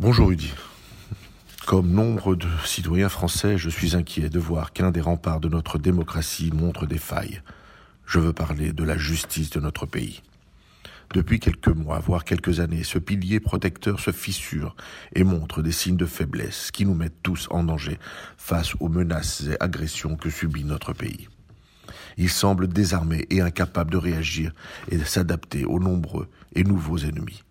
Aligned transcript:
Bonjour 0.00 0.28
Rudy. 0.28 0.52
Comme 1.66 1.90
nombre 1.90 2.36
de 2.36 2.46
citoyens 2.64 3.08
français, 3.08 3.58
je 3.58 3.68
suis 3.68 3.96
inquiet 3.96 4.28
de 4.28 4.38
voir 4.38 4.72
qu'un 4.72 4.92
des 4.92 5.00
remparts 5.00 5.40
de 5.40 5.48
notre 5.48 5.76
démocratie 5.76 6.52
montre 6.52 6.86
des 6.86 6.98
failles. 6.98 7.42
Je 8.06 8.20
veux 8.20 8.32
parler 8.32 8.72
de 8.72 8.84
la 8.84 8.96
justice 8.96 9.50
de 9.50 9.58
notre 9.58 9.86
pays. 9.86 10.22
Depuis 11.14 11.40
quelques 11.40 11.66
mois, 11.66 11.98
voire 11.98 12.24
quelques 12.24 12.60
années, 12.60 12.84
ce 12.84 13.00
pilier 13.00 13.40
protecteur 13.40 13.98
se 13.98 14.12
fissure 14.12 14.76
et 15.16 15.24
montre 15.24 15.62
des 15.62 15.72
signes 15.72 15.96
de 15.96 16.06
faiblesse 16.06 16.70
qui 16.70 16.86
nous 16.86 16.94
mettent 16.94 17.20
tous 17.24 17.48
en 17.50 17.64
danger 17.64 17.98
face 18.36 18.74
aux 18.78 18.88
menaces 18.88 19.48
et 19.50 19.56
agressions 19.58 20.14
que 20.14 20.30
subit 20.30 20.62
notre 20.62 20.92
pays. 20.92 21.26
Il 22.18 22.30
semble 22.30 22.68
désarmé 22.68 23.26
et 23.30 23.40
incapable 23.40 23.90
de 23.90 23.96
réagir 23.96 24.52
et 24.92 24.96
de 24.96 25.04
s'adapter 25.04 25.64
aux 25.64 25.80
nombreux 25.80 26.28
et 26.54 26.62
nouveaux 26.62 26.98
ennemis. 26.98 27.42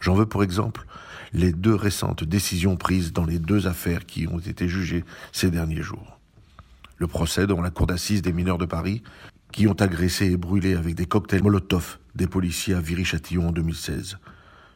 J'en 0.00 0.14
veux 0.14 0.26
pour 0.26 0.42
exemple 0.42 0.84
les 1.32 1.52
deux 1.52 1.74
récentes 1.74 2.24
décisions 2.24 2.76
prises 2.76 3.12
dans 3.12 3.26
les 3.26 3.38
deux 3.38 3.66
affaires 3.66 4.06
qui 4.06 4.26
ont 4.26 4.38
été 4.38 4.68
jugées 4.68 5.04
ces 5.32 5.50
derniers 5.50 5.82
jours. 5.82 6.18
Le 6.96 7.06
procès 7.06 7.46
devant 7.46 7.60
la 7.60 7.70
cour 7.70 7.86
d'assises 7.86 8.22
des 8.22 8.32
mineurs 8.32 8.58
de 8.58 8.66
Paris, 8.66 9.02
qui 9.52 9.66
ont 9.66 9.74
agressé 9.74 10.26
et 10.26 10.36
brûlé 10.36 10.74
avec 10.74 10.94
des 10.94 11.06
cocktails 11.06 11.42
Molotov 11.42 11.98
des 12.14 12.26
policiers 12.26 12.74
à 12.74 12.80
Viry-Châtillon 12.80 13.48
en 13.48 13.52
2016. 13.52 14.18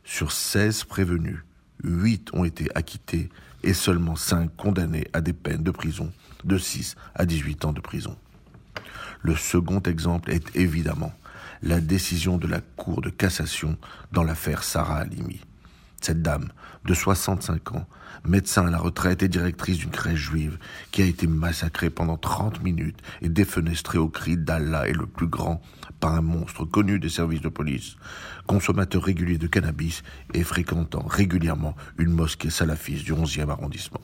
Sur 0.05 0.33
16 0.33 0.85
prévenus, 0.85 1.39
8 1.85 2.31
ont 2.33 2.45
été 2.45 2.69
acquittés 2.75 3.29
et 3.63 3.75
seulement 3.75 4.17
5 4.17 4.55
condamnés 4.57 5.09
à 5.13 5.21
des 5.21 5.33
peines 5.33 5.63
de 5.63 5.71
prison 5.71 6.13
de 6.45 6.59
6 6.59 6.97
à 7.15 7.27
18 7.27 7.65
ans 7.65 7.73
de 7.73 7.81
prison. 7.81 8.17
Le 9.23 9.37
second 9.37 9.81
exemple 9.81 10.31
est 10.31 10.57
évidemment 10.57 11.13
la 11.63 11.81
décision 11.81 12.39
de 12.39 12.47
la 12.47 12.61
Cour 12.61 13.01
de 13.01 13.11
cassation 13.11 13.77
dans 14.11 14.25
l'affaire 14.25 14.65
Sarah 14.65 14.99
Halimi. 14.99 15.41
Cette 16.01 16.21
dame, 16.21 16.49
de 16.85 16.95
65 16.95 17.73
ans, 17.77 17.87
médecin 18.25 18.67
à 18.67 18.71
la 18.71 18.79
retraite 18.79 19.23
et 19.23 19.29
directrice 19.29 19.79
d'une 19.79 19.91
crèche 19.91 20.19
juive, 20.19 20.59
qui 20.91 21.03
a 21.03 21.07
été 21.07 21.29
massacrée 21.29 21.91
pendant 21.91 22.17
30 22.17 22.63
minutes 22.63 22.99
et 23.21 23.29
défenestrée 23.29 23.99
au 23.99 24.09
cri 24.09 24.37
d'Allah 24.37 24.89
est 24.89 24.93
le 24.93 25.07
plus 25.07 25.29
grand 25.29 25.63
par 26.01 26.15
un 26.15 26.21
monstre 26.21 26.65
connu 26.65 26.99
des 26.99 27.09
services 27.09 27.41
de 27.41 27.49
police, 27.49 27.95
consommateur 28.49 29.05
régulier 29.05 29.39
de 29.39 29.47
cannabis 29.47 30.03
et 30.35 30.43
fréquentant 30.43 31.07
régulièrement 31.07 31.77
une 31.99 32.11
mosquée 32.11 32.51
salafiste 32.51 33.05
du 33.05 33.13
11e 33.13 33.49
arrondissement. 33.51 34.01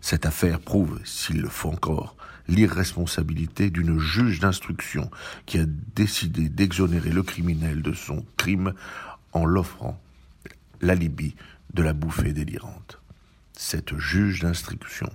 Cette 0.00 0.26
affaire 0.26 0.60
prouve, 0.60 1.00
s'il 1.04 1.40
le 1.40 1.48
faut 1.48 1.70
encore, 1.70 2.16
l'irresponsabilité 2.48 3.70
d'une 3.70 3.98
juge 3.98 4.40
d'instruction 4.40 5.10
qui 5.46 5.58
a 5.58 5.66
décidé 5.94 6.48
d'exonérer 6.48 7.10
le 7.10 7.22
criminel 7.22 7.82
de 7.82 7.92
son 7.92 8.24
crime 8.36 8.72
en 9.32 9.44
l'offrant 9.44 10.00
l'alibi 10.80 11.34
de 11.74 11.82
la 11.82 11.92
bouffée 11.92 12.32
délirante. 12.32 13.00
Cette 13.52 13.96
juge 13.98 14.40
d'instruction, 14.40 15.10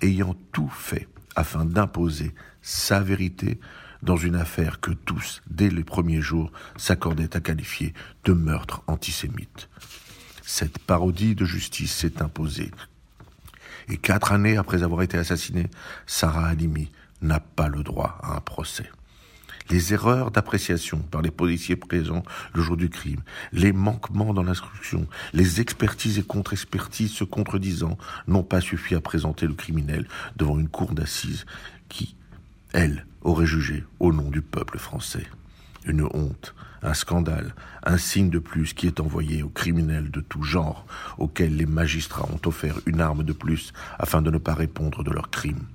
ayant 0.00 0.34
tout 0.52 0.70
fait 0.70 1.08
afin 1.36 1.64
d'imposer 1.64 2.34
sa 2.62 3.00
vérité 3.00 3.60
dans 4.02 4.16
une 4.16 4.34
affaire 4.34 4.80
que 4.80 4.90
tous, 4.90 5.42
dès 5.48 5.70
les 5.70 5.84
premiers 5.84 6.20
jours, 6.20 6.50
s'accordaient 6.76 7.36
à 7.36 7.40
qualifier 7.40 7.94
de 8.24 8.32
meurtre 8.32 8.82
antisémite. 8.86 9.68
Cette 10.42 10.78
parodie 10.78 11.34
de 11.34 11.44
justice 11.44 11.94
s'est 11.94 12.20
imposée. 12.20 12.70
Et 13.88 13.96
quatre 13.96 14.32
années 14.32 14.56
après 14.56 14.82
avoir 14.82 15.02
été 15.02 15.18
assassinée, 15.18 15.68
Sarah 16.06 16.46
Halimi 16.46 16.90
n'a 17.20 17.40
pas 17.40 17.68
le 17.68 17.82
droit 17.82 18.18
à 18.22 18.36
un 18.36 18.40
procès 18.40 18.90
les 19.70 19.94
erreurs 19.94 20.30
d'appréciation 20.30 20.98
par 20.98 21.22
les 21.22 21.30
policiers 21.30 21.76
présents 21.76 22.22
le 22.54 22.62
jour 22.62 22.76
du 22.76 22.90
crime, 22.90 23.22
les 23.52 23.72
manquements 23.72 24.34
dans 24.34 24.42
l'instruction, 24.42 25.06
les 25.32 25.60
expertises 25.60 26.18
et 26.18 26.22
contre-expertises 26.22 27.12
se 27.12 27.24
contredisant 27.24 27.96
n'ont 28.26 28.42
pas 28.42 28.60
suffi 28.60 28.94
à 28.94 29.00
présenter 29.00 29.46
le 29.46 29.54
criminel 29.54 30.06
devant 30.36 30.58
une 30.58 30.68
cour 30.68 30.92
d'assises 30.92 31.46
qui, 31.88 32.14
elle, 32.72 33.06
aurait 33.22 33.46
jugé 33.46 33.84
au 34.00 34.12
nom 34.12 34.30
du 34.30 34.42
peuple 34.42 34.78
français. 34.78 35.26
Une 35.84 36.02
honte, 36.02 36.54
un 36.82 36.94
scandale, 36.94 37.54
un 37.84 37.96
signe 37.96 38.30
de 38.30 38.38
plus 38.38 38.74
qui 38.74 38.86
est 38.86 39.00
envoyé 39.00 39.42
aux 39.42 39.48
criminels 39.48 40.10
de 40.10 40.20
tout 40.20 40.42
genre, 40.42 40.86
auxquels 41.18 41.56
les 41.56 41.66
magistrats 41.66 42.28
ont 42.32 42.40
offert 42.46 42.80
une 42.86 43.00
arme 43.00 43.22
de 43.22 43.32
plus 43.32 43.72
afin 43.98 44.22
de 44.22 44.30
ne 44.30 44.38
pas 44.38 44.54
répondre 44.54 45.04
de 45.04 45.10
leurs 45.10 45.30
crimes. 45.30 45.66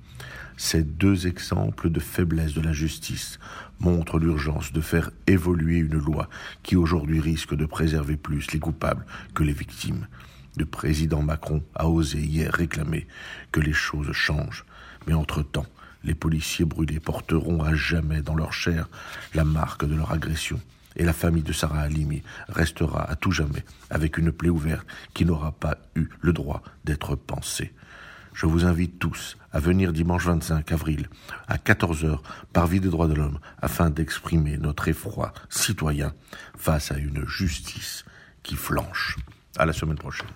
Ces 0.56 0.82
deux 0.82 1.26
exemples 1.26 1.88
de 1.88 2.00
faiblesse 2.00 2.52
de 2.52 2.60
la 2.60 2.72
justice 2.72 3.38
montrent 3.78 4.18
l'urgence 4.18 4.72
de 4.72 4.80
faire 4.80 5.10
évoluer 5.26 5.78
une 5.78 5.98
loi 5.98 6.28
qui 6.62 6.76
aujourd'hui 6.76 7.20
risque 7.20 7.54
de 7.54 7.64
préserver 7.64 8.16
plus 8.16 8.52
les 8.52 8.58
coupables 8.58 9.06
que 9.34 9.44
les 9.44 9.52
victimes. 9.52 10.08
Le 10.56 10.66
président 10.66 11.22
Macron 11.22 11.62
a 11.76 11.88
osé 11.88 12.18
hier 12.18 12.52
réclamer 12.52 13.06
que 13.52 13.60
les 13.60 13.72
choses 13.72 14.10
changent, 14.12 14.64
mais 15.06 15.14
entre-temps, 15.14 15.66
les 16.02 16.14
policiers 16.14 16.64
brûlés 16.64 17.00
porteront 17.00 17.62
à 17.62 17.74
jamais 17.74 18.20
dans 18.20 18.34
leur 18.34 18.52
chair 18.52 18.88
la 19.34 19.44
marque 19.44 19.84
de 19.84 19.94
leur 19.94 20.12
agression 20.12 20.60
et 20.96 21.04
la 21.04 21.12
famille 21.12 21.42
de 21.42 21.52
Sarah 21.52 21.82
Halimi 21.82 22.22
restera 22.48 23.08
à 23.08 23.16
tout 23.16 23.30
jamais 23.30 23.64
avec 23.90 24.18
une 24.18 24.32
plaie 24.32 24.48
ouverte 24.48 24.86
qui 25.14 25.24
n'aura 25.24 25.52
pas 25.52 25.78
eu 25.94 26.08
le 26.20 26.32
droit 26.32 26.62
d'être 26.84 27.14
pensée. 27.14 27.72
Je 28.34 28.46
vous 28.46 28.64
invite 28.64 28.98
tous 28.98 29.36
à 29.52 29.58
venir 29.58 29.92
dimanche 29.92 30.26
25 30.26 30.70
avril 30.70 31.08
à 31.48 31.56
14h 31.56 32.20
par 32.52 32.68
Vie 32.68 32.80
des 32.80 32.88
droits 32.88 33.08
de 33.08 33.14
l'homme 33.14 33.40
afin 33.60 33.90
d'exprimer 33.90 34.58
notre 34.58 34.86
effroi 34.86 35.32
citoyen 35.48 36.12
face 36.56 36.92
à 36.92 36.98
une 36.98 37.26
justice 37.26 38.04
qui 38.42 38.54
flanche. 38.54 39.16
À 39.56 39.66
la 39.66 39.72
semaine 39.72 39.98
prochaine. 39.98 40.28